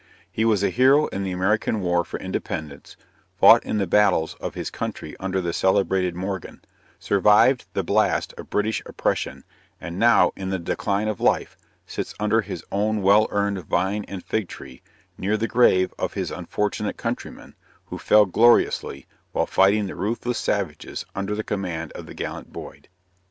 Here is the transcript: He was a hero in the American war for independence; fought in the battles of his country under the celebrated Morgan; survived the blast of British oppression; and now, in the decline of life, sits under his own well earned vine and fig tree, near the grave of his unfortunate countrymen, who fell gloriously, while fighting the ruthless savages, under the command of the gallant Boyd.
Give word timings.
He 0.31 0.45
was 0.45 0.63
a 0.63 0.71
hero 0.71 1.05
in 1.09 1.21
the 1.21 1.31
American 1.31 1.79
war 1.79 2.03
for 2.03 2.19
independence; 2.19 2.97
fought 3.39 3.63
in 3.63 3.77
the 3.77 3.85
battles 3.85 4.33
of 4.41 4.55
his 4.55 4.71
country 4.71 5.15
under 5.19 5.39
the 5.41 5.53
celebrated 5.53 6.15
Morgan; 6.15 6.63
survived 6.97 7.65
the 7.73 7.83
blast 7.83 8.33
of 8.33 8.49
British 8.49 8.81
oppression; 8.87 9.43
and 9.79 9.99
now, 9.99 10.31
in 10.35 10.49
the 10.49 10.57
decline 10.57 11.07
of 11.07 11.21
life, 11.21 11.55
sits 11.85 12.15
under 12.19 12.41
his 12.41 12.63
own 12.71 13.03
well 13.03 13.27
earned 13.29 13.59
vine 13.67 14.03
and 14.07 14.25
fig 14.25 14.47
tree, 14.47 14.81
near 15.19 15.37
the 15.37 15.47
grave 15.47 15.93
of 15.99 16.13
his 16.13 16.31
unfortunate 16.31 16.97
countrymen, 16.97 17.53
who 17.85 17.99
fell 17.99 18.25
gloriously, 18.25 19.05
while 19.33 19.45
fighting 19.45 19.85
the 19.85 19.93
ruthless 19.93 20.39
savages, 20.39 21.05
under 21.13 21.35
the 21.35 21.43
command 21.43 21.91
of 21.91 22.07
the 22.07 22.15
gallant 22.15 22.51
Boyd. 22.51 22.89